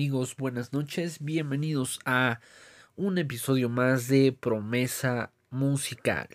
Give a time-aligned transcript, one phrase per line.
[0.00, 2.40] Amigos, buenas noches, bienvenidos a
[2.96, 6.26] un episodio más de Promesa Musical.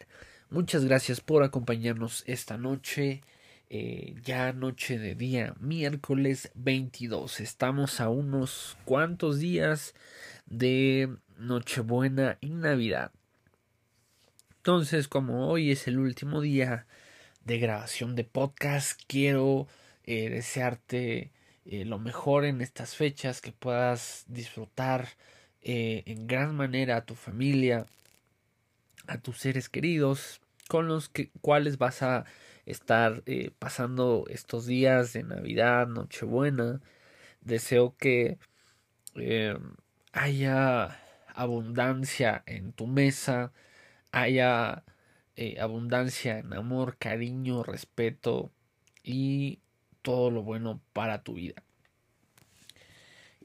[0.51, 3.23] Muchas gracias por acompañarnos esta noche,
[3.71, 7.39] eh, ya noche de día, miércoles 22.
[7.39, 9.95] Estamos a unos cuantos días
[10.45, 13.13] de Nochebuena y Navidad.
[14.57, 16.85] Entonces, como hoy es el último día
[17.45, 19.67] de grabación de podcast, quiero
[20.03, 21.31] eh, desearte
[21.65, 25.09] eh, lo mejor en estas fechas, que puedas disfrutar
[25.61, 27.87] eh, en gran manera a tu familia,
[29.07, 32.25] a tus seres queridos, con los que, cuales vas a
[32.65, 36.81] estar eh, pasando estos días de Navidad, Nochebuena.
[37.41, 38.37] Deseo que
[40.11, 40.99] haya
[41.35, 43.53] abundancia en tu mesa,
[44.11, 44.83] haya
[45.59, 48.51] abundancia en amor, cariño, respeto
[49.03, 49.59] y
[50.05, 51.64] todo lo bueno para tu vida.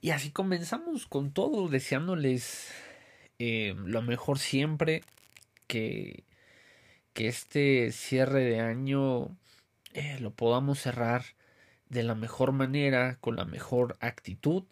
[0.01, 2.73] Y así comenzamos con todo, deseándoles
[3.39, 5.03] eh, lo mejor siempre,
[5.67, 6.25] que,
[7.12, 9.37] que este cierre de año
[9.93, 11.25] eh, lo podamos cerrar
[11.91, 14.65] de la mejor manera, con la mejor actitud.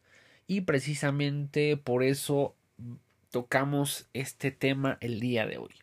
[0.47, 2.55] Y precisamente por eso
[3.31, 5.75] tocamos este tema el día de hoy.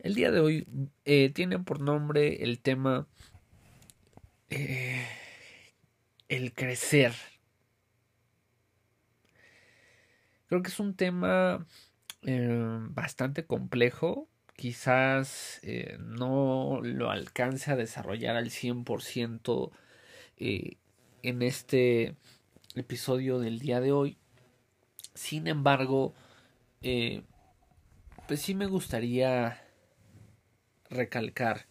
[0.00, 0.66] El día de hoy
[1.04, 3.06] eh, tiene por nombre el tema
[6.28, 7.14] el crecer.
[10.54, 11.66] Creo que es un tema
[12.22, 14.28] eh, bastante complejo.
[14.54, 19.72] Quizás eh, no lo alcance a desarrollar al 100%
[20.36, 20.76] eh,
[21.24, 22.14] en este
[22.76, 24.16] episodio del día de hoy.
[25.14, 26.14] Sin embargo,
[28.28, 29.60] pues sí me gustaría
[30.88, 31.66] recalcar.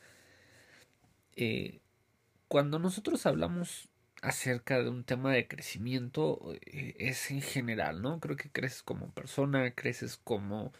[2.50, 3.88] cuando nosotros hablamos
[4.23, 8.19] acerca de un tema de crecimiento eh, es en general, ¿no?
[8.22, 10.72] Creo que creces como persona, creces como...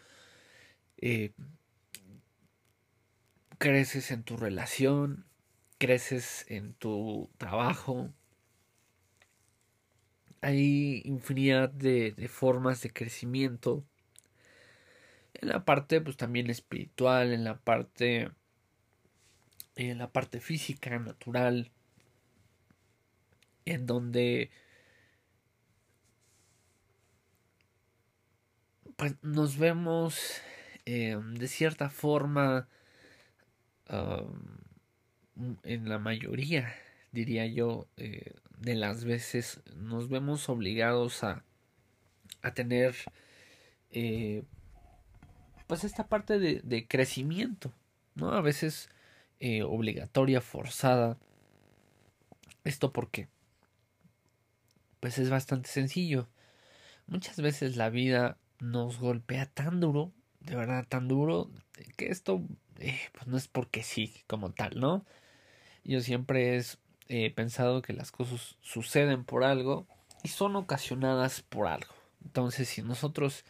[0.96, 1.32] Eh,
[3.58, 5.26] creces en tu relación,
[5.78, 8.10] creces en tu trabajo.
[10.40, 13.84] Hay infinidad de, de formas de crecimiento.
[15.34, 18.30] En la parte, pues también espiritual, en la parte...
[19.76, 21.72] En la parte física, natural,
[23.66, 24.50] en donde
[28.96, 30.40] pues nos vemos
[30.86, 32.68] eh, de cierta forma
[35.62, 36.74] en la mayoría
[37.12, 41.44] diría yo eh, de las veces nos vemos obligados a,
[42.42, 42.94] a tener
[43.90, 44.42] eh,
[45.66, 47.72] pues esta parte de, de, crecimiento
[48.14, 48.88] no a veces
[49.66, 51.18] obligatoria forzada.
[52.64, 53.28] Esto porque
[55.04, 56.30] pues es bastante sencillo.
[57.08, 61.50] Muchas veces la vida nos golpea tan duro, de verdad tan duro,
[61.98, 62.42] que esto
[62.78, 65.04] eh, pues no es porque sí como tal, ¿no?
[65.84, 66.58] Yo siempre
[67.08, 69.86] he pensado que las cosas suceden por algo
[70.22, 71.92] y son ocasionadas por algo.
[72.24, 73.44] Entonces, si nosotros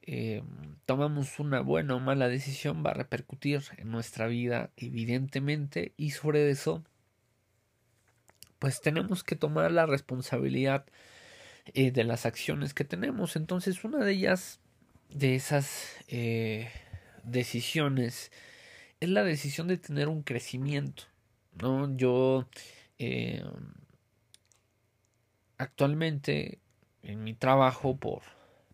[0.00, 0.42] eh,
[0.86, 6.48] tomamos una buena o mala decisión, va a repercutir en nuestra vida, evidentemente, y sobre
[6.48, 6.82] eso
[8.58, 10.86] pues tenemos que tomar la responsabilidad
[11.74, 13.36] eh, de las acciones que tenemos.
[13.36, 14.60] Entonces, una de ellas,
[15.10, 16.70] de esas eh,
[17.24, 18.30] decisiones,
[19.00, 21.04] es la decisión de tener un crecimiento.
[21.60, 21.96] ¿no?
[21.96, 22.48] Yo
[22.98, 23.44] eh,
[25.58, 26.60] actualmente
[27.02, 28.22] en mi trabajo por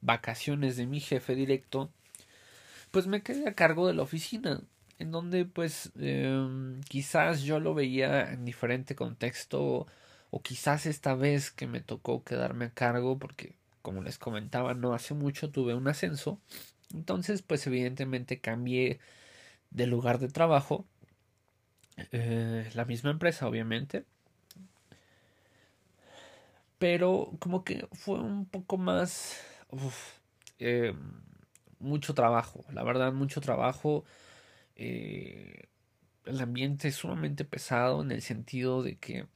[0.01, 1.91] vacaciones de mi jefe directo,
[2.91, 4.61] pues me quedé a cargo de la oficina
[5.03, 9.87] en donde pues em, quizás yo lo veía en diferente contexto
[10.31, 14.95] o quizás esta vez que me tocó quedarme a cargo porque como les comentaba no
[14.95, 16.41] hace mucho tuve un ascenso
[16.95, 19.01] entonces pues evidentemente cambié
[19.71, 20.87] de lugar de trabajo
[22.13, 24.05] eh, la misma empresa obviamente.
[26.79, 29.41] Pero como que fue un poco más
[30.59, 30.97] em,
[31.79, 34.05] mucho trabajo la verdad mucho trabajo
[34.85, 35.69] eh,
[36.25, 39.27] el ambiente es sumamente pesado en el sentido de que,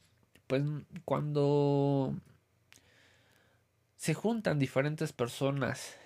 [0.48, 0.64] pues,
[1.04, 2.14] cuando
[3.96, 5.96] se juntan diferentes personas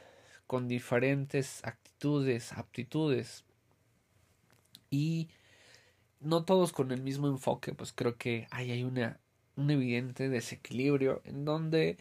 [0.46, 3.44] con diferentes actitudes, aptitudes
[4.90, 5.30] y
[6.20, 9.20] no todos con el mismo enfoque, pues creo que ahí hay una,
[9.56, 11.96] un evidente desequilibrio en donde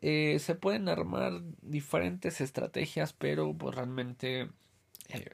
[0.00, 4.48] eh, se pueden armar diferentes estrategias, pero pues realmente
[5.08, 5.30] eh,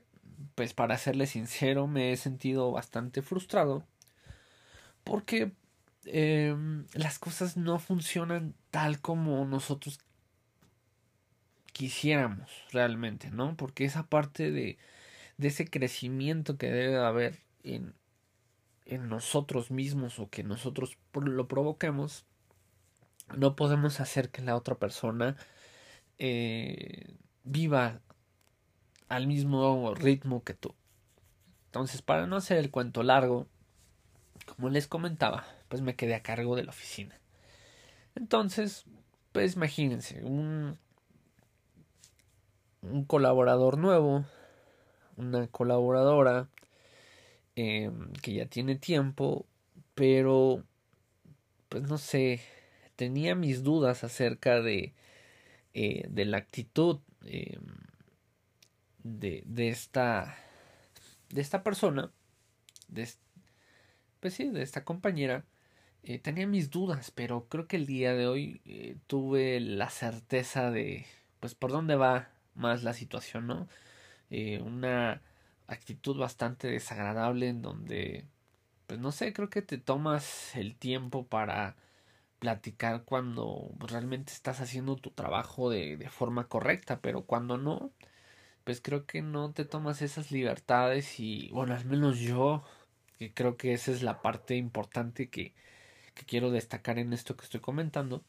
[0.54, 3.84] pues para serle sincero, me he sentido bastante frustrado
[5.04, 5.52] porque
[6.04, 9.98] em, las cosas no funcionan tal como nosotros
[11.72, 13.56] quisiéramos realmente, ¿no?
[13.56, 14.78] Porque esa parte de,
[15.38, 17.94] de ese crecimiento que debe haber en,
[18.84, 22.24] en nosotros mismos o que nosotros lo provoquemos,
[23.36, 25.36] no podemos hacer que la otra persona
[26.18, 27.14] eh,
[27.44, 28.00] viva
[29.10, 30.74] al mismo ritmo que tú.
[31.66, 33.46] Entonces, para no hacer el cuento largo,
[34.46, 37.20] como les comentaba, pues me quedé a cargo de la oficina.
[38.14, 38.84] Entonces,
[39.32, 40.78] pues imagínense, un,
[42.82, 44.24] un colaborador nuevo,
[45.16, 46.48] una colaboradora
[47.56, 49.44] em, que ya tiene tiempo,
[49.94, 50.62] pero
[51.68, 52.40] pues no sé,
[52.94, 54.94] tenía mis dudas acerca de,
[55.74, 57.89] eh, de la actitud em,
[59.04, 60.36] de, de esta
[61.30, 62.10] de esta persona
[62.88, 63.08] de,
[64.20, 65.44] pues sí, de esta compañera
[66.02, 70.70] eh, tenía mis dudas pero creo que el día de hoy eh, tuve la certeza
[70.70, 71.06] de
[71.40, 73.68] pues por dónde va más la situación no
[74.62, 75.22] una
[75.66, 78.26] actitud bastante desagradable en donde
[78.86, 81.76] pues no sé creo que te tomas el tiempo para
[82.40, 87.92] platicar cuando realmente estás haciendo tu trabajo de, de forma correcta, pero cuando no,
[88.64, 92.64] pues creo que no te tomas esas libertades y bueno, al menos yo,
[93.18, 95.54] que creo que esa es la parte importante que,
[96.14, 98.22] que quiero destacar en esto que estoy comentando,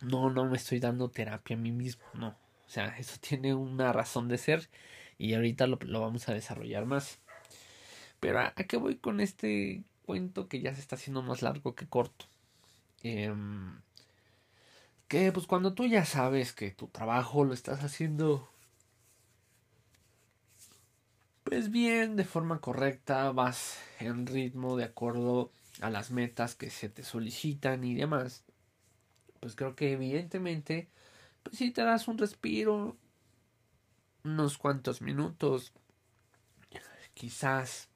[0.00, 3.92] no, no me estoy dando terapia a mí mismo, no, o sea, eso tiene una
[3.92, 4.68] razón de ser
[5.18, 7.18] y ahorita lo, lo vamos a desarrollar más.
[8.20, 11.74] Pero ¿a, ¿a qué voy con este cuento que ya se está haciendo más largo
[11.74, 12.26] que corto?
[13.02, 13.80] Em,
[15.08, 18.48] que pues cuando tú ya sabes que tu trabajo lo estás haciendo
[21.50, 25.50] pues bien, de forma correcta, vas en ritmo de acuerdo
[25.80, 28.44] a las metas que se te solicitan y demás,
[29.40, 30.88] pues creo que evidentemente,
[31.42, 32.96] pues si te das un respiro,
[34.22, 35.72] unos cuantos minutos,
[37.14, 37.88] quizás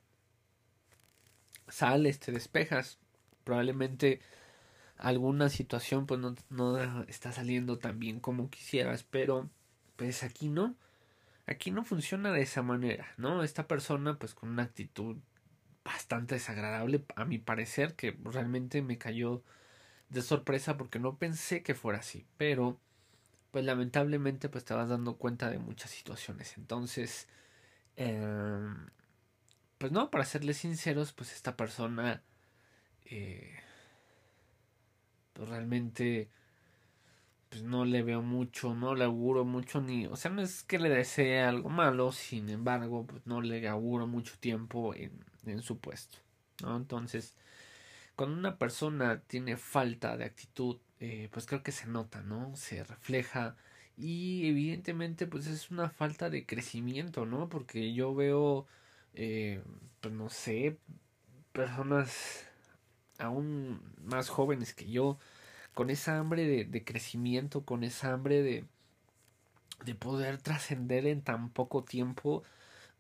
[1.68, 2.98] sales, te despejas,
[3.44, 4.20] probablemente
[4.96, 9.48] alguna situación pues no, no está saliendo tan bien como quisieras, pero
[9.94, 10.74] pues aquí no,
[11.46, 13.42] aquí no funciona de esa manera, ¿no?
[13.42, 15.16] Esta persona pues con una actitud
[15.84, 19.42] bastante desagradable a mi parecer que realmente me cayó
[20.08, 22.80] de sorpresa porque no pensé que fuera así, pero
[23.50, 27.28] pues lamentablemente pues te vas dando cuenta de muchas situaciones, entonces
[27.96, 28.20] eh,
[29.78, 32.22] pues no, para serles sinceros pues esta persona
[33.04, 33.54] eh,
[35.34, 36.30] pues realmente
[37.54, 40.80] pues no le veo mucho, no le auguro mucho ni, o sea, no es que
[40.80, 45.12] le desee algo malo, sin embargo, pues no le auguro mucho tiempo en,
[45.46, 46.18] en su puesto,
[46.62, 46.76] ¿no?
[46.76, 47.36] Entonces,
[48.16, 52.56] cuando una persona tiene falta de actitud, eh, pues creo que se nota, ¿no?
[52.56, 53.56] Se refleja
[53.96, 57.48] y evidentemente pues es una falta de crecimiento, ¿no?
[57.48, 58.66] Porque yo veo,
[59.14, 59.62] eh,
[60.00, 60.76] pues no sé,
[61.52, 62.48] personas
[63.18, 65.18] aún más jóvenes que yo,
[65.74, 68.64] con esa hambre de, de crecimiento, con esa hambre de,
[69.84, 72.42] de poder trascender en tan poco tiempo.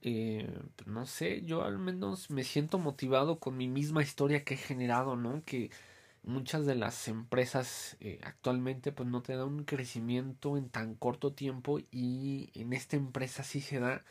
[0.02, 0.52] Eh,
[0.86, 5.16] no sé, yo al menos me siento motivado con mi misma historia que he generado,
[5.16, 5.42] ¿no?
[5.44, 5.70] Que
[6.22, 11.32] muchas de las empresas eh, actualmente pues no te dan un crecimiento en tan corto
[11.34, 14.04] tiempo y en esta empresa sí se da,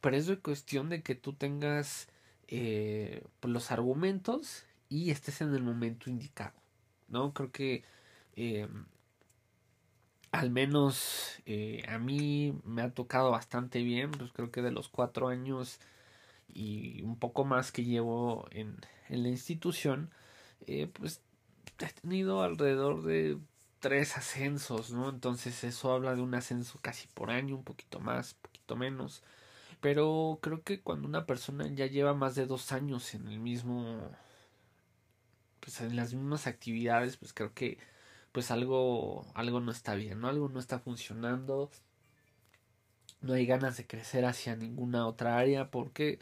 [0.00, 2.08] pero es cuestión de que tú tengas
[2.48, 6.54] eh, pues, los argumentos y estés en el momento indicado,
[7.08, 7.32] ¿no?
[7.34, 7.84] Creo que
[8.36, 8.68] eh,
[10.32, 14.88] al menos eh, a mí me ha tocado bastante bien, pues creo que de los
[14.88, 15.78] cuatro años
[16.52, 18.76] y un poco más que llevo en,
[19.08, 20.10] en la institución,
[20.66, 21.20] eh, pues
[21.78, 23.38] he tenido alrededor de
[23.80, 25.10] tres ascensos, ¿no?
[25.10, 29.22] Entonces eso habla de un ascenso casi por año, un poquito más, un poquito menos.
[29.80, 34.10] Pero creo que cuando una persona ya lleva más de dos años en el mismo
[35.60, 37.78] pues en las mismas actividades, pues creo que
[38.34, 40.28] pues algo algo no está bien, ¿no?
[40.28, 41.70] Algo no está funcionando.
[43.20, 46.18] No hay ganas de crecer hacia ninguna otra área porque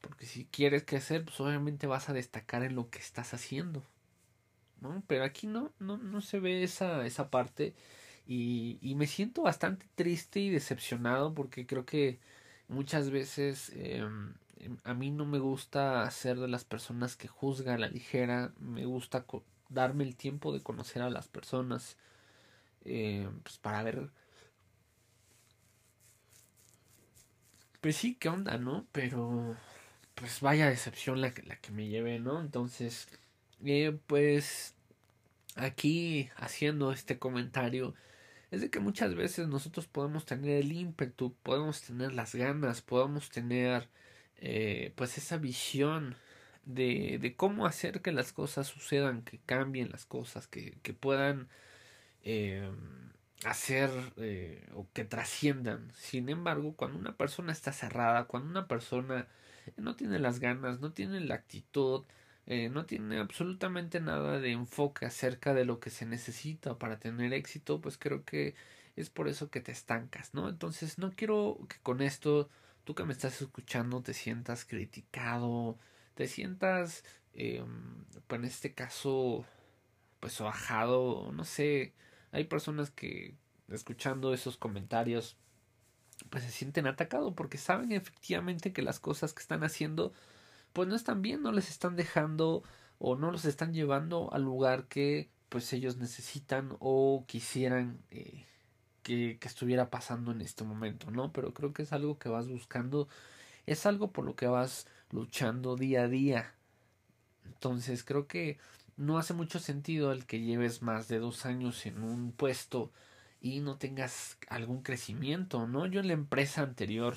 [0.00, 3.84] porque si quieres crecer, pues obviamente vas a destacar en lo que estás haciendo.
[4.80, 5.02] ¿No?
[5.06, 7.74] Pero aquí no no no se ve esa esa parte
[8.26, 12.20] y, y me siento bastante triste y decepcionado porque creo que
[12.68, 14.02] muchas veces eh,
[14.60, 18.52] Em, a mí no me gusta ser de las personas que juzgan a la ligera,
[18.58, 19.24] me gusta
[19.70, 21.96] darme el tiempo de conocer a las personas
[22.84, 24.10] eh, pues para ver
[27.80, 29.56] pues sí qué onda no pero
[30.14, 33.08] pues vaya decepción la que, la que me llevé no entonces
[33.64, 34.74] eh, pues
[35.56, 37.94] aquí haciendo este comentario
[38.50, 43.30] es de que muchas veces nosotros podemos tener el ímpetu, podemos tener las ganas, podemos
[43.30, 43.88] tener
[44.38, 46.16] eh, pues esa visión
[46.74, 51.48] de, cómo hacer que las cosas sucedan, que cambien las cosas, que, que puedan
[52.22, 52.70] eh,
[53.44, 55.90] hacer eh, o que trasciendan.
[55.94, 59.28] Sin embargo, cuando una persona está cerrada, cuando una persona
[59.76, 62.04] no tiene las ganas, no tiene la actitud,
[62.46, 67.32] eh, no tiene absolutamente nada de enfoque acerca de lo que se necesita para tener
[67.32, 68.54] éxito, pues creo que
[68.96, 70.48] es por eso que te estancas, ¿no?
[70.48, 72.48] Entonces no quiero que con esto
[72.84, 75.78] tú que me estás escuchando te sientas criticado,
[76.20, 77.64] te sientas, eh,
[78.26, 79.46] pues en este caso,
[80.20, 81.94] pues bajado, no sé,
[82.30, 83.36] hay personas que
[83.70, 85.38] escuchando esos comentarios
[86.28, 90.12] pues se sienten atacados porque saben efectivamente que las cosas que están haciendo
[90.74, 92.64] pues no están bien, no les están dejando
[92.98, 98.44] o no los están llevando al lugar que pues ellos necesitan o quisieran eh,
[99.02, 101.32] que, que, estuviera pasando en este momento, ¿no?
[101.32, 103.08] Pero creo que es algo que vas buscando,
[103.64, 106.54] es algo por lo que vas luchando día a día.
[107.44, 108.58] Entonces creo que
[108.96, 112.92] no hace mucho sentido el que lleves más de dos años en un puesto
[113.40, 115.86] y no tengas algún crecimiento, ¿no?
[115.86, 117.16] Yo en la empresa anterior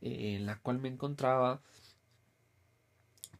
[0.00, 1.60] eh, en la cual me encontraba,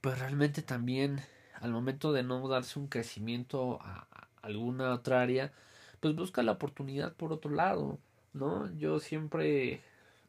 [0.00, 1.20] pues realmente también
[1.60, 4.08] al momento de no darse un crecimiento a,
[4.42, 5.52] alguna otra área,
[6.00, 7.98] pues busca la oportunidad por otro lado,
[8.32, 8.70] ¿no?
[8.76, 9.82] Yo siempre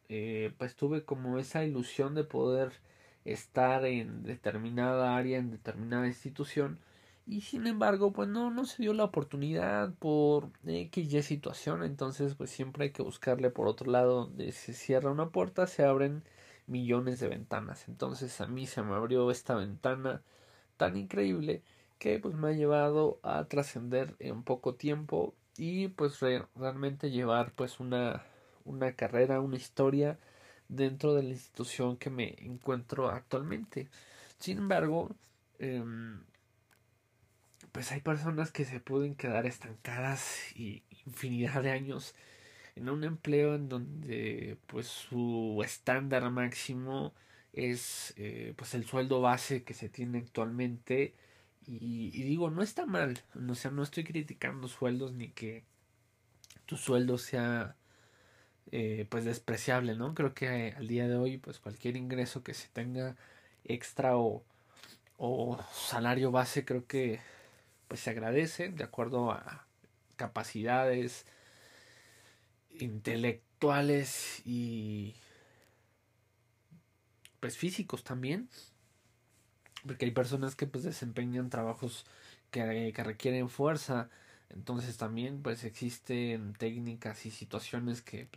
[0.10, 2.72] eh, pues tuve como esa ilusión de poder
[3.26, 6.80] estar en determinada área, en determinada institución,
[7.28, 11.84] y sin embargo pues no no se dio la oportunidad por X situación.
[11.84, 16.24] Entonces pues siempre hay que buscarle por otro lado se cierra una puerta se abren
[16.68, 17.88] millones de ventanas.
[17.88, 20.22] Entonces a mí se me abrió esta ventana
[20.78, 21.64] tan increíble
[22.00, 26.20] que pues me ha llevado a trascender en poco tiempo y pues
[26.56, 28.24] realmente llevar pues una
[28.66, 30.20] una carrera una historia
[30.68, 33.90] dentro de la institución que me encuentro actualmente.
[34.40, 35.16] Sin embargo
[35.60, 35.84] eh,
[37.76, 42.16] pues hay personas que se pueden quedar estancadas y infinidad de años
[42.78, 47.14] en un empleo en donde pues su estándar máximo
[47.52, 51.16] es eh, pues el sueldo base que se tiene actualmente.
[51.68, 53.20] Y, digo no está mal.
[53.50, 55.64] O sea no estoy criticando sueldos ni que
[56.66, 57.76] tu sueldo sea
[58.72, 62.68] eh, pues despreciable no creo que al día de hoy pues cualquier ingreso que se
[62.70, 63.16] tenga
[63.64, 64.44] extra o,
[65.18, 67.20] o salario base creo que
[67.88, 69.66] pues se agradece de acuerdo a
[70.16, 71.26] capacidades
[72.80, 75.16] intelectuales y
[77.40, 78.50] pues físicos también.
[79.86, 82.06] Porque hay personas que pues desempeñan trabajos
[82.52, 84.10] que, que requieren fuerza
[84.50, 88.28] entonces también pues existen técnicas y situaciones que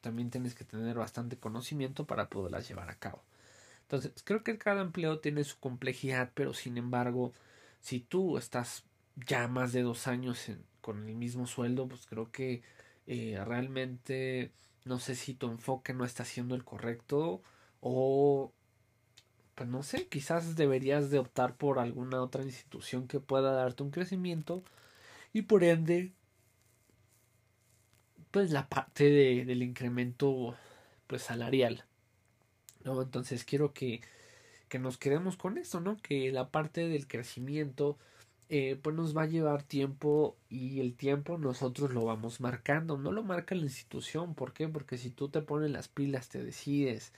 [0.00, 3.22] también tienes que tener bastante conocimiento para poderlas llevar a cabo.
[3.82, 7.32] Entonces creo que cada empleo tiene su complejidad pero sin embargo
[7.80, 8.84] si tú estás
[9.26, 10.46] ya más de dos años
[10.80, 12.62] con el mismo sueldo, pues creo que
[13.06, 14.52] eh, realmente
[14.84, 17.42] no sé si tu enfoque no está siendo el correcto
[17.80, 18.52] o
[19.54, 23.90] pues no sé, quizás deberías de optar por alguna otra institución que pueda darte un
[23.90, 24.62] crecimiento
[25.32, 26.12] y por ende
[28.30, 30.56] pues la parte de, del incremento
[31.06, 31.84] pues salarial
[32.84, 34.00] no entonces quiero que
[34.68, 37.98] que nos quedemos con esto no que la parte del crecimiento
[38.52, 43.12] eh, pues nos va a llevar tiempo y el tiempo nosotros lo vamos marcando, no
[43.12, 44.66] lo marca la institución, ¿por qué?
[44.68, 47.12] Porque si tú te pones las pilas, te decides,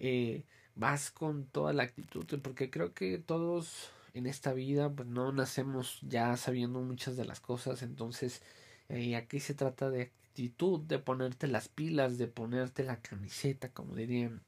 [0.00, 0.44] eh,
[0.74, 6.00] vas con toda la actitud, porque creo que todos en esta vida pues no nacemos
[6.02, 8.42] ya sabiendo muchas de las cosas, entonces
[8.88, 13.94] eh, aquí se trata de actitud, de ponerte las pilas, de ponerte la camiseta, como
[13.94, 14.42] dirían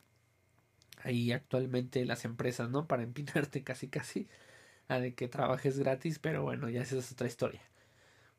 [1.03, 2.87] ahí actualmente las empresas, ¿no?
[2.87, 4.29] Para empinarte casi casi
[4.89, 7.63] a de que trabajes gratis, pero bueno, ya esa es otra historia.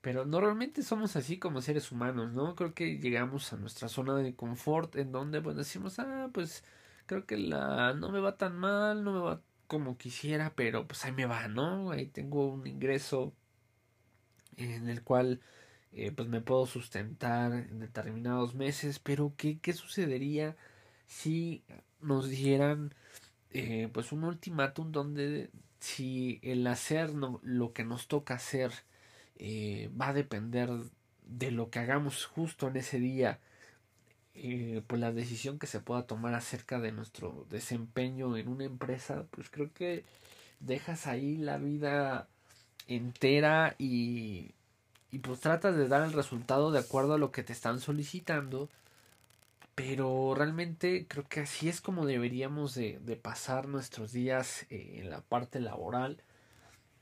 [0.01, 2.55] Pero normalmente somos así como seres humanos, ¿no?
[2.55, 6.63] Creo que llegamos a nuestra zona de confort en donde pues decimos, ah, pues
[7.05, 11.05] creo que la no me va tan mal, no me va como quisiera, pero pues
[11.05, 11.91] ahí me va, ¿no?
[11.91, 13.33] Ahí tengo un ingreso
[14.57, 15.41] en el cual
[15.93, 20.55] eh, pues me puedo sustentar en determinados meses, pero ¿qué, qué sucedería
[21.07, 21.63] si
[22.01, 22.93] nos dieran
[23.51, 28.71] eh, pues un ultimátum donde si el hacer lo que nos toca hacer
[29.37, 30.69] eh, va a depender
[31.25, 33.39] de lo que hagamos justo en ese día,
[34.37, 39.25] eh, pues la decisión que se pueda tomar acerca de nuestro desempeño en una empresa,
[39.31, 40.03] pues creo que
[40.59, 42.27] dejas ahí la vida
[42.87, 44.53] entera y
[45.11, 48.69] y pues tratas de dar el resultado de acuerdo a lo que te están solicitando
[49.75, 55.09] pero realmente creo que así es como deberíamos de, de pasar nuestros días eh, en
[55.09, 56.17] la parte laboral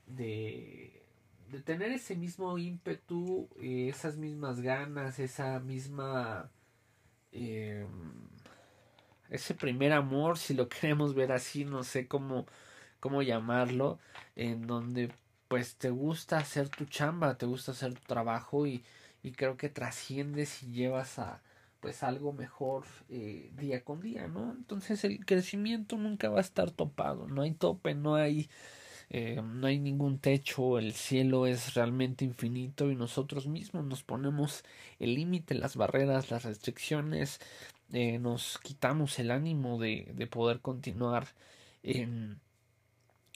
[0.06, 1.02] de,
[1.50, 6.50] de tener ese mismo ímpetu eh, esas mismas ganas esa misma
[7.36, 7.86] eh,
[9.30, 12.46] ese primer amor si lo queremos ver así no sé cómo
[13.00, 13.98] cómo llamarlo
[14.34, 15.10] en donde
[15.48, 18.82] pues te gusta hacer tu chamba, te gusta hacer tu trabajo y,
[19.22, 21.40] y creo que trasciendes y llevas a
[21.80, 24.52] pues algo mejor eh, día con día, ¿no?
[24.52, 28.48] Entonces el crecimiento nunca va a estar topado, no hay tope, no hay
[29.10, 34.64] eh, no hay ningún techo, el cielo es realmente infinito y nosotros mismos nos ponemos
[34.98, 37.40] el límite, las barreras, las restricciones,
[37.92, 41.28] eh, nos quitamos el ánimo de, de poder continuar
[41.82, 42.40] en,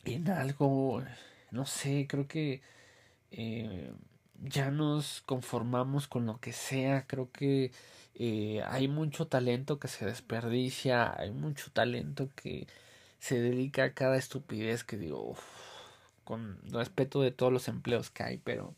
[0.05, 1.03] en algo
[1.51, 2.63] no sé, creo que
[3.31, 3.93] eh,
[4.43, 7.73] ya nos conformamos con lo que sea, creo que
[8.15, 12.67] eh, hay mucho talento que se desperdicia, hay mucho talento que
[13.21, 15.37] se dedica a cada estupidez que digo,
[16.25, 18.75] con respeto de todos los empleos que hay, pero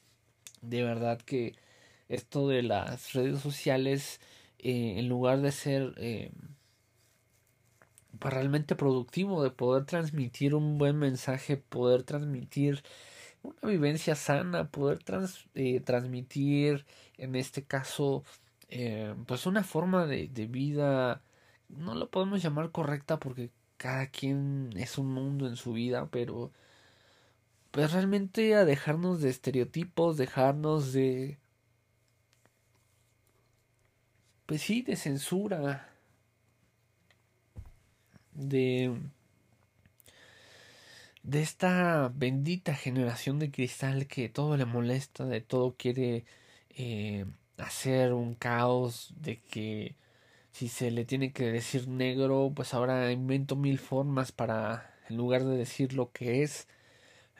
[0.62, 1.54] de verdad que
[2.08, 4.20] esto de las redes sociales,
[4.58, 5.94] eh, en lugar de ser
[8.18, 12.82] pues, realmente productivo, de poder transmitir un buen mensaje, poder transmitir
[13.42, 15.00] una vivencia sana, poder
[15.54, 16.86] eh, transmitir,
[17.18, 18.24] en este caso,
[18.68, 21.22] eh, pues una forma de, de, vida,
[21.68, 23.50] no lo podemos llamar correcta porque
[23.82, 26.52] cada quien es un mundo en su vida, pero
[27.72, 31.38] pues realmente a dejarnos de estereotipos, dejarnos de...
[34.46, 35.88] Pues sí, de censura,
[38.34, 38.94] de
[41.22, 46.24] de esta bendita generación de cristal que todo le molesta, de todo quiere
[46.70, 47.26] eh,
[47.58, 49.96] hacer un caos, de que
[50.52, 55.44] si se le tiene que decir negro, pues ahora invento mil formas para, en lugar
[55.44, 56.68] de decir lo que es,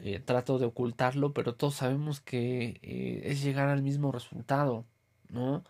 [0.01, 4.87] eh, trato de ocultarlo, pero todos sabemos que eh, es llegar al mismo resultado,
[5.31, 5.65] ¿no?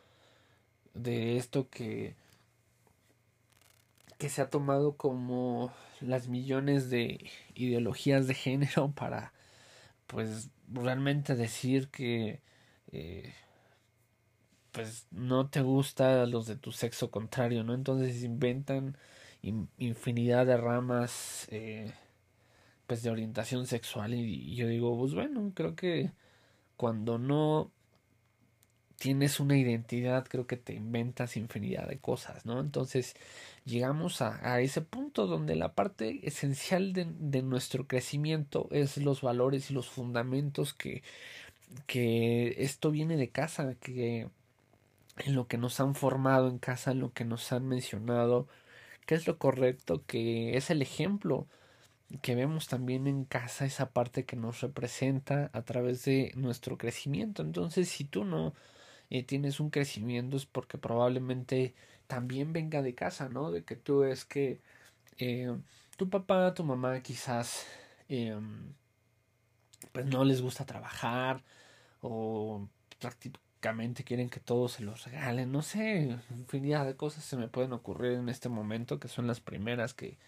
[0.94, 2.16] De esto que
[4.22, 9.32] que se ha tomado como las millones de ideologías de género para
[10.06, 12.40] pues realmente decir que
[12.92, 13.34] eh,
[14.72, 17.74] pues no te gusta los de tu sexo contrario, ¿no?
[17.74, 18.96] Entonces inventan
[19.78, 21.92] infinidad de ramas eh,
[22.86, 26.12] pues de orientación sexual y, yo digo, pues bueno, creo que
[26.76, 27.70] cuando no
[28.96, 32.60] tienes una identidad, creo que te inventas infinidad de cosas, ¿no?
[32.60, 33.16] Entonces
[33.64, 39.22] llegamos a, a ese punto donde la parte esencial de, de, nuestro crecimiento es los
[39.22, 41.02] valores y los fundamentos que,
[41.86, 44.28] que esto viene de casa, que
[45.18, 48.48] en lo que nos han formado en casa, en lo que nos han mencionado,
[49.06, 51.46] que es lo correcto, que es el ejemplo
[52.22, 57.42] que vemos también en casa, esa parte que nos representa a través de nuestro crecimiento.
[57.42, 58.54] Entonces, si tú no
[59.10, 61.74] eh, tienes un crecimiento es porque probablemente
[62.06, 63.50] también venga de casa, ¿no?
[63.50, 64.60] De que tú es que
[65.18, 65.56] eh,
[65.96, 67.66] tu papá, tu mamá quizás
[68.08, 68.36] eh,
[69.92, 71.42] pues no les gusta trabajar
[72.00, 72.68] o
[74.04, 78.12] quieren que todo se los regalen, no sé, infinidad de cosas se me pueden ocurrir
[78.12, 80.18] en este momento que son las primeras que,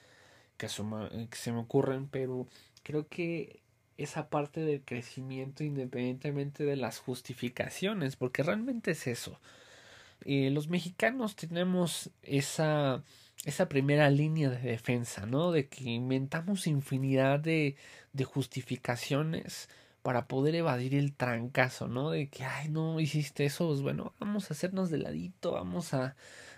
[0.56, 2.46] que, que se me ocurren, pero
[2.82, 3.60] creo que
[3.98, 9.38] esa parte del crecimiento independientemente de las justificaciones, porque realmente es eso.
[10.24, 13.02] Eh, los mexicanos tenemos esa,
[13.44, 15.52] esa primera línea de defensa, ¿no?
[15.52, 17.76] De que inventamos infinidad de,
[18.12, 19.68] de justificaciones
[20.04, 22.10] para poder evadir el trancazo, ¿no?
[22.10, 26.14] De que, ay, no hiciste eso, pues bueno, vamos a hacernos de ladito, vamos a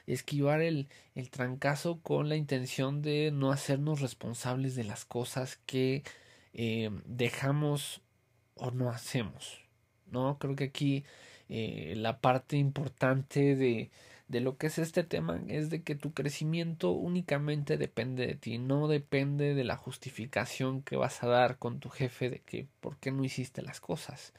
[0.09, 6.03] esquivar el, el trancazo con la intención de no hacernos responsables de las cosas que
[6.55, 8.03] eh, dejamos
[8.57, 9.61] o no hacemos.
[10.11, 10.39] ¿no?
[10.41, 11.05] Creo que aquí
[11.49, 13.93] eh, la parte importante de,
[14.29, 18.59] de lo que es este tema es de que tu crecimiento únicamente depende de ti,
[18.59, 22.97] no depende de la justificación que vas a dar con tu jefe de que por
[22.99, 24.33] qué no hiciste las cosas.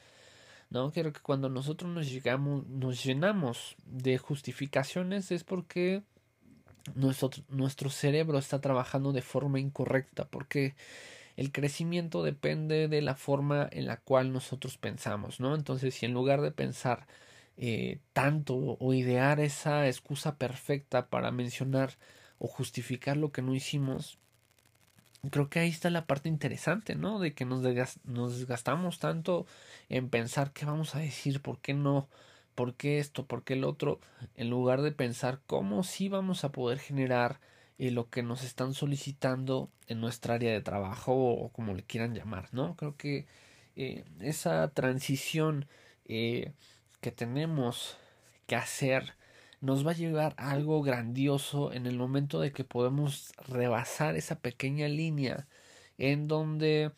[0.70, 6.02] No, creo que cuando nosotros nos llegamos, nos llenamos de justificaciones es porque
[6.94, 10.74] nuestro, nuestro cerebro está trabajando de forma incorrecta, porque
[11.36, 15.54] el crecimiento depende de la forma en la cual nosotros pensamos, ¿no?
[15.54, 17.06] Entonces, si en lugar de pensar
[17.58, 21.98] eh, tanto o idear esa excusa perfecta para mencionar
[22.38, 24.18] o justificar lo que no hicimos,
[25.30, 27.18] creo que ahí está la parte interesante, ¿no?
[27.18, 29.46] De que nos, desgastamos tanto
[29.88, 32.08] en pensar qué vamos a decir, por qué no,
[32.54, 34.00] por qué esto, por qué el otro,
[34.36, 37.40] en lugar de pensar cómo sí vamos a poder generar
[37.78, 42.14] eh, lo que nos están solicitando en nuestra área de trabajo o, como le quieran
[42.14, 42.76] llamar, ¿no?
[42.76, 43.26] Creo que
[43.76, 45.66] eh, esa transición
[46.04, 46.52] eh,
[47.00, 47.96] que tenemos
[48.46, 49.14] que hacer
[49.60, 54.40] nos va a llevar a algo grandioso en el momento de que podemos rebasar esa
[54.40, 55.48] pequeña línea
[55.98, 56.92] en donde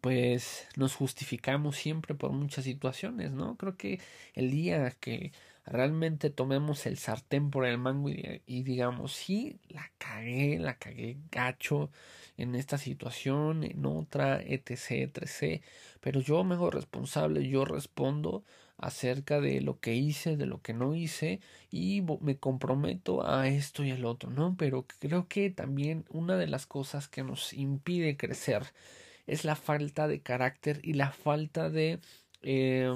[0.00, 3.56] pues nos justificamos siempre por muchas situaciones, ¿no?
[3.56, 4.00] Creo que
[4.34, 5.32] el día que
[5.64, 11.90] realmente tomemos el sartén por el mango y, digamos, sí, la cagué, la cagué gacho
[12.36, 15.62] en esta situación, en otra, etc, etc,
[16.00, 18.44] pero yo me hago responsable, yo respondo
[18.78, 23.84] acerca de lo que hice, de lo que no hice y me comprometo a esto
[23.84, 24.56] y el otro, ¿no?
[24.58, 28.64] Pero creo que también una de las cosas que nos impide crecer
[29.26, 32.00] es la falta de carácter y la falta de
[32.42, 32.90] eh,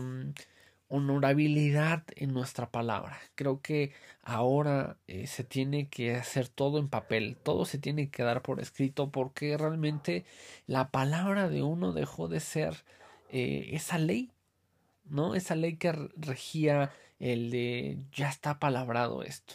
[0.88, 3.18] honorabilidad en nuestra palabra.
[3.34, 8.22] Creo que ahora eh, se tiene que hacer todo en papel, todo se tiene que
[8.22, 10.24] dar por escrito porque realmente
[10.66, 12.84] la palabra de uno dejó de ser
[13.30, 14.30] eh, esa ley,
[15.04, 15.34] ¿no?
[15.34, 19.54] Esa ley que regía el de ya está palabrado esto.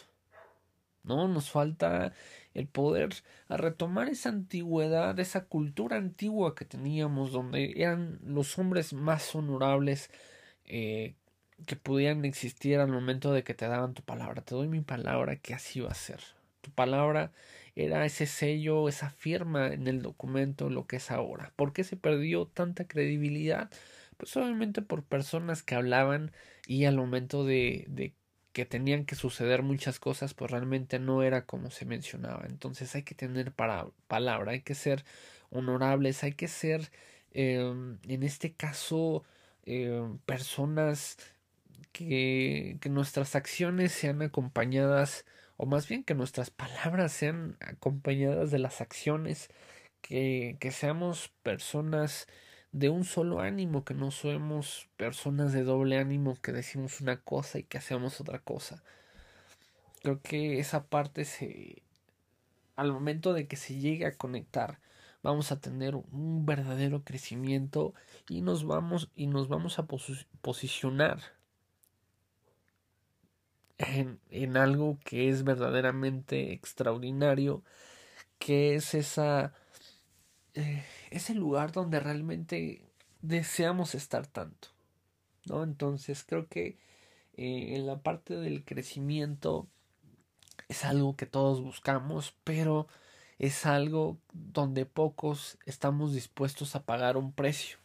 [1.04, 1.26] ¿No?
[1.26, 2.12] Nos falta
[2.54, 3.10] el poder
[3.48, 10.10] retomar esa antigüedad, esa cultura antigua que teníamos, donde eran los hombres más honorables
[10.64, 11.16] eh,
[11.64, 14.42] que pudieran existir al momento de que te daban tu palabra.
[14.42, 16.20] Te doy mi palabra que así va a ser.
[16.60, 17.32] Tu palabra
[17.76, 21.52] era ese sello, esa firma en el documento, lo que es ahora.
[21.56, 23.70] ¿Por qué se perdió tanta credibilidad?
[24.16, 26.32] Pues obviamente por personas que hablaban
[26.66, 28.14] y al momento de, de
[28.52, 32.44] que tenían que suceder muchas cosas, pues realmente no era como se mencionaba.
[32.48, 35.04] Entonces hay que tener para, palabra, hay que ser
[35.50, 36.90] honorables, hay que ser,
[37.32, 39.24] em, en este caso,
[39.64, 41.16] em, personas
[41.92, 45.24] que, nuestras acciones sean acompañadas,
[45.56, 49.50] o más bien que nuestras palabras sean acompañadas de las acciones,
[50.00, 52.26] que, que seamos personas
[52.72, 57.58] de un solo ánimo, que no somos personas de doble ánimo que decimos una cosa
[57.58, 58.82] y que hacemos otra cosa.
[60.02, 61.82] Creo que esa parte se
[62.76, 64.80] al momento de que se llegue a conectar
[65.22, 67.94] vamos a tener un verdadero crecimiento
[68.28, 69.86] y nos vamos y nos vamos a
[70.40, 71.20] posicionar
[74.30, 77.62] en, algo que es verdaderamente extraordinario
[78.38, 79.54] que es esa
[80.54, 82.84] eh, es el lugar donde realmente
[83.22, 84.68] deseamos estar tanto.
[85.46, 85.62] ¿no?
[85.62, 86.78] Entonces creo que
[87.36, 89.68] eh, en la parte del crecimiento
[90.68, 92.88] es algo que todos buscamos, pero
[93.38, 97.78] es algo donde pocos estamos dispuestos a pagar un precio.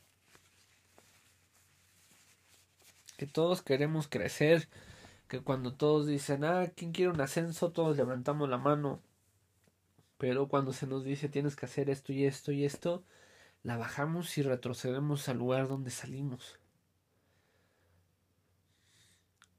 [3.18, 4.70] Que todos queremos crecer,
[5.28, 7.72] que cuando todos dicen, ah, ¿quién quiere un ascenso?
[7.72, 9.02] Todos levantamos la mano.
[10.18, 13.04] Pero cuando se nos dice tienes que hacer esto y esto y esto,
[13.63, 16.60] la bajamos y retrocedemos al lugar donde salimos.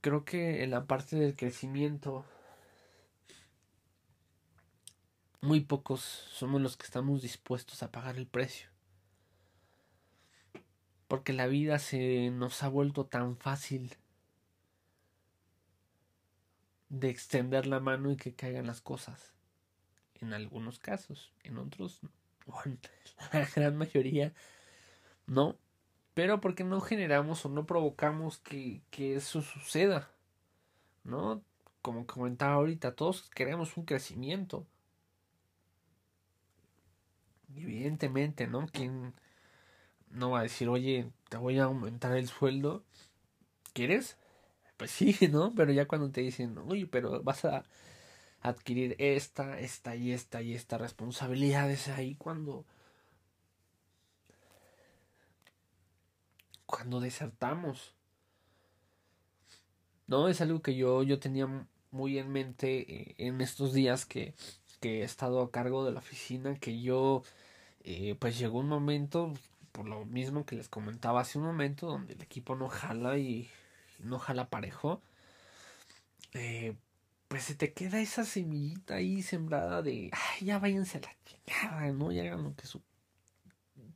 [0.01, 2.25] Creo que en la parte del crecimiento
[5.41, 8.69] muy pocos somos los que estamos dispuestos a pagar el precio.
[11.07, 13.97] Porque la vida se nos ha vuelto tan fácil
[16.89, 19.35] de extender la mano y que caigan las cosas
[20.21, 22.01] en algunos casos, en otros,
[22.47, 22.79] o en
[23.33, 24.33] la gran mayoría,
[25.27, 25.57] no.
[26.15, 30.11] Pero porque no generamos o no provocamos que, que eso suceda,
[31.05, 31.43] ¿no?
[31.81, 34.67] Como comentaba ahorita, todos queremos un crecimiento.
[37.55, 38.67] Evidentemente, ¿no?
[38.67, 39.15] ¿Quién
[40.11, 42.83] no va a decir, oye, te voy a aumentar el sueldo?
[43.73, 44.17] ¿Quieres?
[44.79, 45.55] Pues sí, ¿no?
[45.55, 47.65] Pero ya cuando te dicen, oye, pero vas a
[48.43, 52.65] adquirir esta, esta y esta y esta responsabilidad es ahí cuando
[56.67, 57.95] cuando desertamos.
[60.07, 61.47] No, es algo que yo, yo tenía
[61.91, 64.35] muy en mente eh, en estos días que,
[64.81, 67.23] que, he estado a cargo de la oficina, que yo,
[67.85, 69.35] eh, pues llegó un momento,
[69.73, 73.51] por lo mismo que les comentaba hace un momento, donde el equipo no jala y
[73.99, 75.03] no jala parejo.
[76.33, 76.77] Eh,
[77.29, 81.93] pues se te queda esa semillita ahí sembrada de, ay, ya váyanse a la chingada,
[81.93, 82.11] ¿no?
[82.13, 82.83] Ya hagan lo que su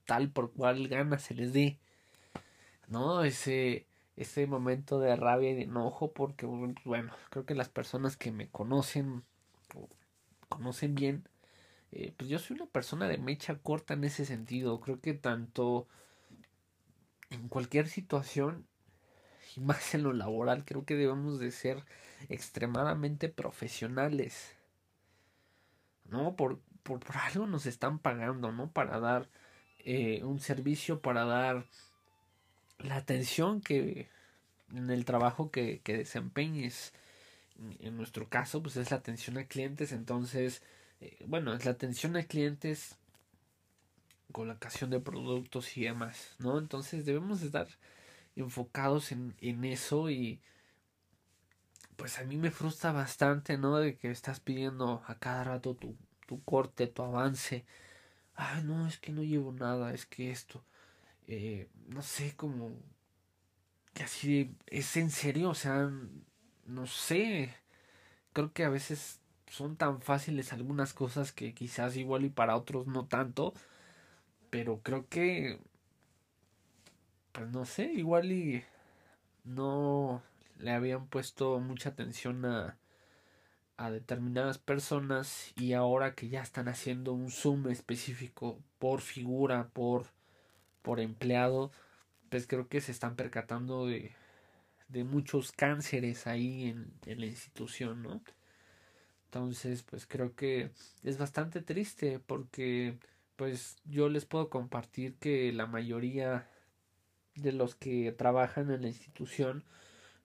[0.05, 1.79] tal por cual gana se les dé,
[2.89, 3.25] ¿no?
[3.25, 3.87] Ese,
[4.17, 8.49] ese momento de rabia y de enojo, porque, bueno, creo que las personas que me
[8.51, 9.25] conocen,
[10.49, 11.29] conocen bien,
[11.93, 14.81] eh, pues yo soy una persona de mecha corta en ese sentido.
[14.81, 15.89] Creo que tanto
[17.31, 18.67] en cualquier situación
[19.57, 21.85] y más en lo laboral, creo que debemos de ser
[22.29, 24.57] extremadamente profesionales.
[26.05, 26.37] ¿No?
[26.37, 28.71] Por, por, algo nos están pagando, ¿no?
[28.71, 29.29] Para dar
[29.79, 31.65] eh, un servicio, para dar
[32.79, 34.09] la atención que
[34.73, 36.93] en el trabajo que, que desempeñes.
[37.81, 40.63] En nuestro caso, pues es la atención a clientes, entonces,
[41.01, 42.97] eh, bueno, es la atención a clientes
[44.33, 46.59] colocación de productos y demás, ¿no?
[46.59, 47.69] Entonces debemos estar
[48.37, 50.41] enfocados en, en eso y
[51.97, 53.77] pues a mí me frustra bastante, ¿no?
[53.79, 57.65] De que estás pidiendo a cada rato tu, tu corte, tu avance.
[58.35, 60.65] Ay, no, es que no llevo nada, es que esto,
[61.29, 62.73] eh, no sé, como
[63.95, 65.91] que así es en serio, o sea,
[66.67, 67.55] no sé,
[68.33, 72.87] creo que a veces son tan fáciles algunas cosas que quizás igual y para otros
[72.87, 73.55] no tanto,
[74.51, 75.61] pero creo que
[77.33, 78.65] pues no sé, igual y
[79.45, 80.23] no
[80.59, 82.79] le habían puesto mucha atención a,
[83.77, 90.07] a determinadas personas y ahora que ya están haciendo un zoom específico por figura, por,
[90.83, 91.73] por empleado,
[92.31, 94.13] pues creo que se están percatando de,
[94.89, 98.23] de muchos cánceres ahí en, en la institución, ¿no?
[99.27, 100.71] Entonces, pues creo que
[101.03, 102.99] es bastante triste porque
[103.37, 106.47] pues yo les puedo compartir que la mayoría
[107.35, 109.65] de los que trabajan en la institución,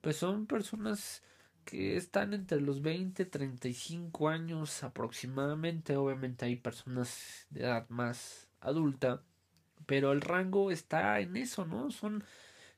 [0.02, 1.24] pues son personas
[1.66, 5.98] que están entre los 20 y 35 años aproximadamente.
[5.98, 9.22] Obviamente hay personas de edad más adulta,
[9.86, 11.92] pero el rango está en eso, ¿no?
[11.92, 12.24] Son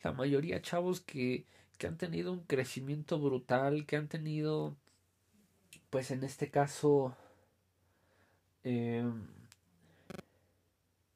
[0.04, 1.46] la mayoría chavos que,
[1.78, 4.76] que han tenido un crecimiento brutal, que han tenido,
[5.90, 7.16] pues en este caso,
[8.64, 9.06] eh,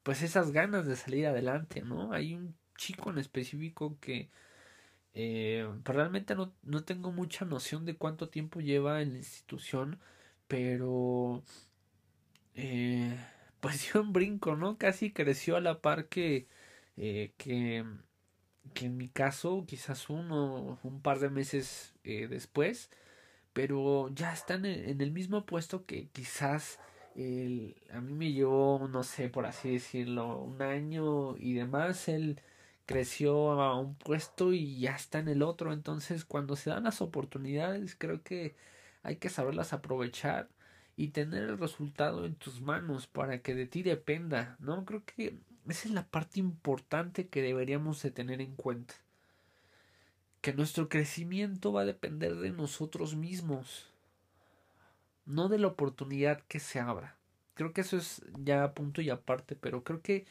[0.04, 2.12] pues esas ganas de salir adelante, ¿no?
[2.12, 4.30] Hay un chico en específico que
[5.14, 10.00] eh, pues realmente no, no tengo mucha noción de cuánto tiempo lleva en la institución,
[10.48, 11.44] pero
[12.54, 13.16] eh,
[13.60, 14.78] pues dio un brinco, ¿no?
[14.78, 16.48] Casi creció a la par que,
[16.96, 17.84] eh, que,
[18.74, 22.90] que en mi caso, quizás uno, un par de meses eh, después,
[23.52, 26.80] pero ya están en, el mismo puesto que quizás
[27.16, 32.40] el, a mí me llevó, no sé, por así decirlo, un año y demás, él
[32.86, 35.72] creció a un puesto y ya está en el otro.
[35.72, 38.54] Entonces, cuando se dan las oportunidades, creo que
[39.02, 40.48] hay que saberlas aprovechar
[40.96, 44.84] y tener el resultado en tus manos para que de ti dependa, ¿no?
[44.84, 48.94] Creo que esa es la parte importante que deberíamos de tener en cuenta.
[50.40, 53.90] Que nuestro crecimiento va a depender de nosotros mismos,
[55.26, 57.16] no de la oportunidad que se abra.
[57.54, 60.26] Creo que eso es ya punto y aparte, pero creo que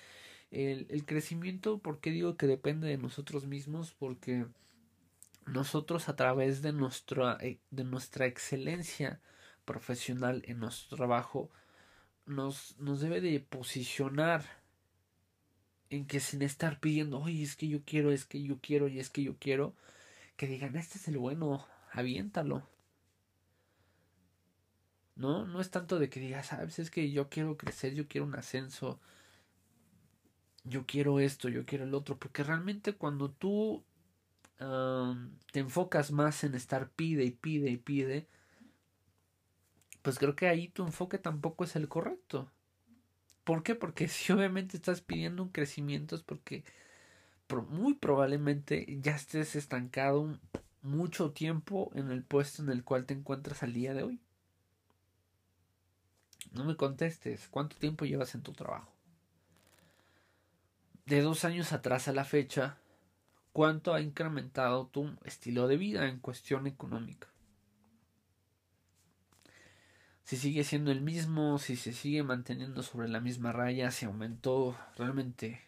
[0.54, 3.94] el, el crecimiento, ¿por qué digo que depende de nosotros mismos?
[3.98, 4.46] Porque
[5.46, 9.20] nosotros a través de nuestra, eh, de nuestra excelencia
[9.66, 11.50] profesional en nuestro trabajo
[12.26, 14.46] nos, nos debe de posicionar
[15.90, 19.00] en que sin estar pidiendo, oye, es que yo quiero, es que yo quiero y
[19.00, 19.76] es que yo quiero,
[20.38, 22.68] que digan, este es el bueno, aviéntalo.
[25.16, 28.26] No, no es tanto de que digas, sabes, es que yo quiero crecer, yo quiero
[28.26, 29.00] un ascenso,
[30.64, 33.84] yo quiero esto, yo quiero el otro, porque realmente cuando tú
[35.52, 38.28] te enfocas más en estar pide y pide y pide,
[40.02, 42.52] pues creo que ahí tu enfoque tampoco es el correcto.
[43.44, 43.76] ¿Por qué?
[43.76, 46.64] Porque si obviamente estás pidiendo un crecimiento es porque
[47.70, 50.40] muy probablemente ya estés estancado
[50.82, 54.20] mucho tiempo en el puesto en el cual te encuentras al día de hoy.
[56.54, 58.93] No me contestes, ¿cuánto tiempo llevas en tu trabajo?
[61.06, 62.78] De dos años atrás a la fecha,
[63.52, 67.28] ¿cuánto ha incrementado tu estilo de vida en cuestión económica?
[70.24, 74.78] Si sigue siendo el mismo, si se sigue manteniendo sobre la misma raya, si aumentó
[74.98, 75.62] realmente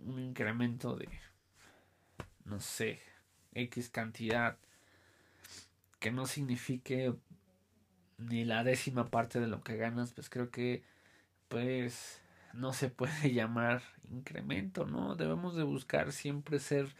[0.00, 1.08] un incremento de,
[2.46, 3.00] no sé,
[3.52, 4.56] X cantidad,
[5.98, 7.14] que no signifique
[8.16, 10.82] ni la décima parte de lo que ganas, pues creo que
[11.48, 12.19] pues
[12.54, 15.16] no se puede llamar incremento, ¿no?
[15.16, 16.94] Debemos de buscar siempre ser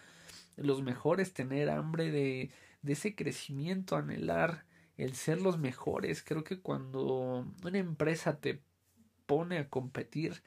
[0.57, 2.51] los mejores, tener hambre de,
[2.83, 4.65] de ese crecimiento, anhelar
[4.97, 6.23] el ser los mejores.
[6.23, 8.63] Creo que cuando una empresa te
[9.27, 10.43] pone a competir,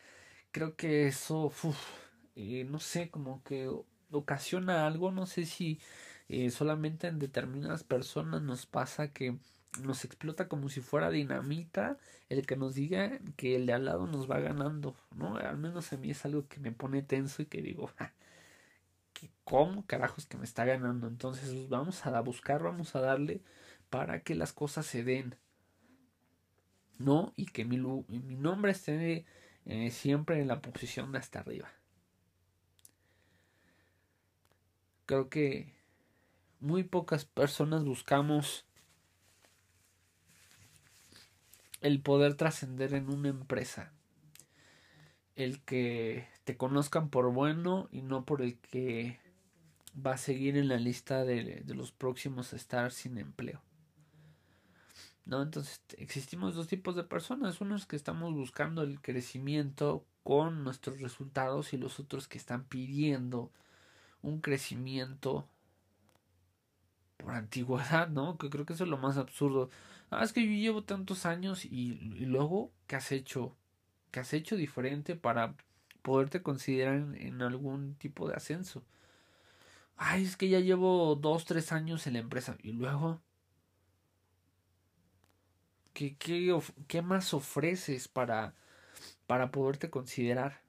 [0.52, 1.52] creo que eso,
[2.36, 3.70] eh, no sé, como que
[4.12, 5.80] ocasiona algo, no sé si
[6.30, 9.38] eh, solamente en determinadas personas nos pasa que
[9.81, 11.97] nos explota como si fuera dinamita
[12.29, 15.38] el que nos diga que el de al lado nos va ganando, ¿no?
[15.38, 17.91] Al menos a mí es algo que me pone tenso y que digo,
[19.13, 21.07] que ¿cómo carajos que me está ganando?
[21.07, 23.41] Entonces pues, vamos a buscar, vamos a darle
[23.89, 25.36] para que las cosas se den,
[26.97, 27.33] ¿no?
[27.36, 29.25] Y que mi, mi nombre esté
[29.65, 31.71] eh, siempre en la posición de hasta arriba.
[35.05, 35.73] Creo que
[36.59, 38.65] muy pocas personas buscamos
[41.84, 43.91] el poder trascender en una empresa.
[45.36, 49.19] El que te conozcan por bueno y no por el que
[49.96, 53.62] va a seguir en la lista de, de los próximos a estar sin empleo.
[55.26, 55.41] ¿No?
[55.41, 61.74] Entonces existimos dos tipos de personas, unos que estamos buscando el crecimiento con nuestros resultados
[61.74, 63.52] y los otros que están pidiendo
[64.22, 65.50] un crecimiento
[67.17, 68.38] por antigüedad, ¿no?
[68.38, 69.69] Que creo que eso es lo más absurdo.
[70.15, 71.93] Ah, es que yo llevo tantos años y,
[72.26, 73.56] luego, ¿qué has hecho?
[74.12, 75.56] ¿Qué has hecho diferente para
[76.04, 78.84] poderte considerar en, algún tipo de ascenso?
[79.97, 83.21] Ay, es que ya llevo dos, tres años en la empresa y luego,
[85.93, 88.56] ¿qué, qué, qué más ofreces para,
[89.28, 90.62] para poderte considerar?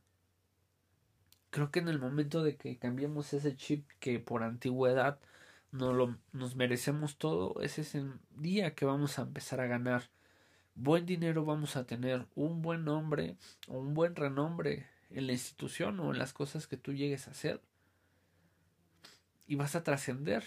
[1.50, 5.20] Creo que en el momento de que cambiemos ese chip que por antigüedad
[5.74, 10.08] no lo, nos merecemos todo, ese es el día que vamos a empezar a ganar
[10.76, 15.98] buen dinero, vamos a tener un buen nombre o un buen renombre en la institución
[15.98, 17.60] o en las cosas que tú llegues a hacer.
[19.48, 20.44] Y vas a trascender,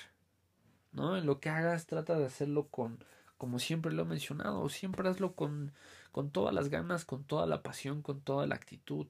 [0.94, 1.18] ¿no?
[1.18, 3.04] En lo que hagas, trata de hacerlo con,
[3.38, 5.74] como siempre lo he mencionado, siempre hazlo con,
[6.14, 9.08] con todas las ganas, con toda la pasión, con toda la actitud.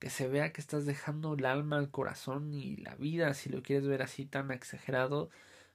[0.00, 3.62] Que se vea que estás dejando el alma, el corazón y la vida, si lo
[3.62, 5.30] quieres ver así tan exagerado,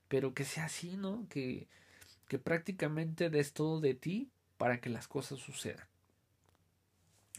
[0.10, 1.26] pero que sea así, ¿no?
[1.30, 1.68] Que,
[2.28, 5.88] que prácticamente des todo de ti para que las cosas sucedan.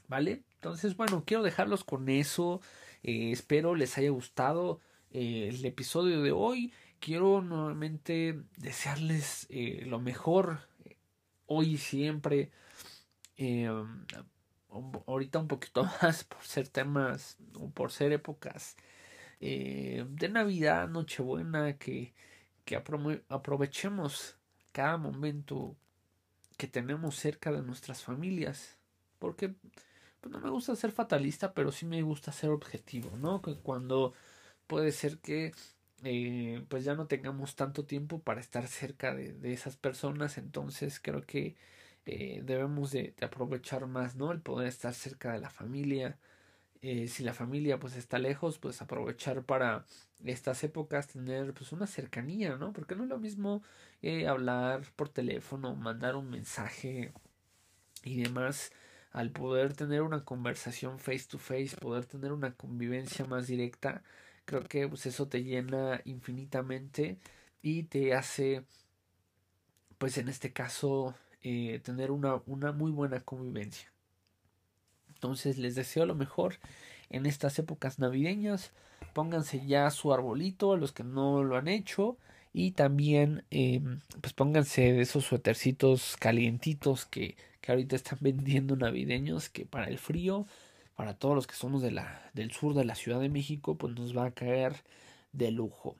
[0.08, 0.44] ¿Vale?
[0.54, 2.60] Entonces, bueno, quiero dejarlos con eso.
[3.02, 6.72] Eh, espero les haya gustado eh, el episodio de hoy.
[7.00, 10.60] Quiero nuevamente desearles eh, lo mejor
[11.46, 12.50] hoy y siempre.
[15.06, 17.36] Ahorita un poquito más por ser temas,
[17.74, 18.76] por ser épocas
[19.40, 22.14] de Navidad, Nochebuena, que
[22.66, 24.36] que aprovechemos
[24.72, 25.76] cada momento
[26.58, 28.76] que tenemos cerca de nuestras familias.
[29.20, 29.54] Porque
[30.20, 33.40] pues, no me gusta ser fatalista, pero sí me gusta ser objetivo, ¿no?
[33.40, 34.14] Que cuando
[34.66, 35.54] puede ser que
[36.02, 41.22] eh, pues ya no tengamos tanto tiempo para estar cerca de, esas personas, entonces creo
[41.24, 41.56] que
[42.06, 44.32] eh, debemos de, aprovechar más, ¿no?
[44.32, 46.18] El poder estar cerca de la familia,
[46.82, 49.84] eh, si la familia pues está lejos, pues aprovechar para
[50.24, 52.72] estas épocas tener pues una cercanía, ¿no?
[52.72, 53.62] Porque no es lo mismo
[54.02, 57.12] eh, hablar por teléfono, mandar un mensaje
[58.04, 58.72] y demás
[59.12, 64.02] al poder tener una conversación face to face, poder tener una convivencia más directa,
[64.44, 67.18] creo que pues eso te llena infinitamente
[67.62, 68.64] y te hace
[69.98, 73.92] pues en este caso eh, tener una, una muy buena convivencia.
[75.08, 76.58] Entonces les deseo lo mejor
[77.10, 78.72] en estas épocas navideñas.
[79.14, 82.18] Pónganse ya su arbolito a los que no lo han hecho.
[82.52, 89.50] Y también em, pues pónganse de esos suétercitos calientitos que, que ahorita están vendiendo navideños
[89.50, 90.46] que para el frío,
[90.94, 93.94] para todos los que somos de la, del sur de la Ciudad de México, pues
[93.94, 94.74] nos va a caer
[95.32, 95.96] de lujo.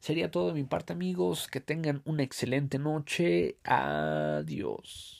[0.00, 3.58] Sería todo de mi parte amigos, que tengan una excelente noche.
[3.64, 5.19] Adiós.